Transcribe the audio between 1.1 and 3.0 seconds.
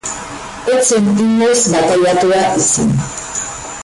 inoiz bataiatua izan.